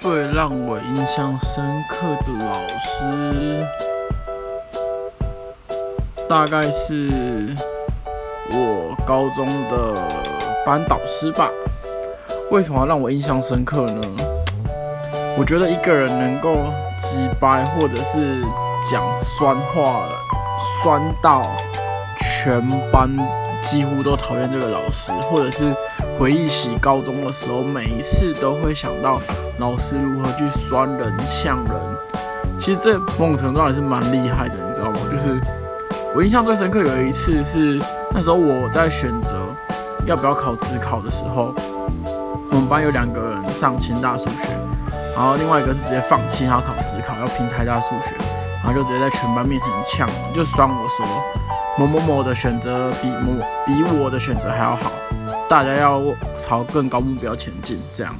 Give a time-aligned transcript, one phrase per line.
[0.00, 3.66] 最让我印象深刻的老师，
[6.28, 7.52] 大概是
[8.52, 9.94] 我高中的
[10.64, 11.50] 班导师吧。
[12.48, 14.00] 为什么让我印象深刻呢？
[15.36, 16.58] 我觉得一个人能够
[16.96, 18.40] 击败，或者是
[18.88, 20.06] 讲酸话，
[20.82, 21.42] 酸到
[22.20, 22.62] 全
[22.92, 23.10] 班
[23.60, 25.74] 几乎都讨厌这个老师，或者是
[26.18, 29.20] 回忆起高中的时候，每一次都会想到
[29.58, 31.74] 老师如何去酸人、呛人。
[32.58, 34.98] 其实这某种程度还是蛮厉害的，你知道吗？
[35.12, 35.40] 就是
[36.16, 37.80] 我印象最深刻有一次是
[38.12, 39.36] 那时候我在选择
[40.06, 41.54] 要不要考职考的时候，
[42.50, 44.48] 我们班有两个人上清大数学。
[45.14, 48.14] 然后另外一个是直接放弃他考职考，要拼台大数学，
[48.62, 51.06] 然后就直接在全班面前呛，就酸我说
[51.76, 54.90] 某某某的选择比某比我的选择还要好，
[55.48, 56.02] 大家要
[56.36, 58.14] 朝更高目标前进，这样。